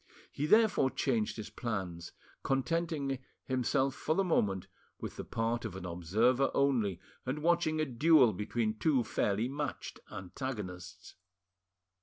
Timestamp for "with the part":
4.99-5.63